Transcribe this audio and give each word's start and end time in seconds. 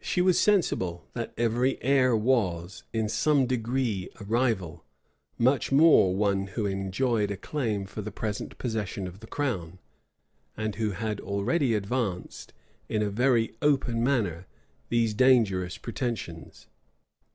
She 0.00 0.22
was 0.22 0.38
sensible 0.40 1.06
that 1.12 1.34
every 1.36 1.76
heir 1.82 2.16
was, 2.16 2.84
in 2.94 3.10
some 3.10 3.44
degree, 3.44 4.08
a 4.18 4.24
rival; 4.24 4.86
much 5.36 5.70
more 5.70 6.14
one 6.16 6.46
who 6.46 6.64
enjoyed 6.64 7.30
a 7.30 7.36
claim 7.36 7.84
for 7.84 8.00
the 8.00 8.10
present 8.10 8.56
possession 8.56 9.06
of 9.06 9.20
the 9.20 9.26
crown, 9.26 9.78
and 10.56 10.76
who 10.76 10.92
had 10.92 11.20
already 11.20 11.74
advanced, 11.74 12.54
in 12.88 13.02
a 13.02 13.10
very 13.10 13.54
open 13.60 14.02
manner, 14.02 14.46
these 14.88 15.12
dangerous 15.12 15.76
pretensions. 15.76 16.68